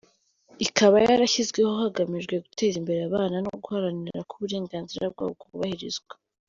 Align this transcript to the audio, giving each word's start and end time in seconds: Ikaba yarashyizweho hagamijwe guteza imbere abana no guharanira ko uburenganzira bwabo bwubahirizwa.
Ikaba 0.65 0.95
yarashyizweho 1.05 1.71
hagamijwe 1.83 2.35
guteza 2.45 2.75
imbere 2.81 2.99
abana 3.09 3.35
no 3.45 3.53
guharanira 3.63 4.19
ko 4.27 4.33
uburenganzira 4.37 5.05
bwabo 5.13 5.33
bwubahirizwa. 5.37 6.13